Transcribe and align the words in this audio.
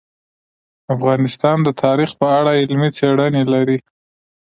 افغانستان 0.95 1.57
د 1.63 1.69
تاریخ 1.83 2.11
په 2.19 2.27
اړه 2.39 2.51
علمي 2.61 2.89
څېړنې 2.97 3.43
لري. 3.53 3.77